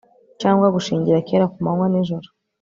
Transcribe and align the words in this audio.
cyangwa 0.41 0.67
gushingira 0.75 1.25
kera 1.29 1.51
kumanywa 1.53 1.85
nijoro 1.89 2.27